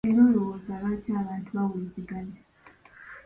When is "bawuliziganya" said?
1.55-2.39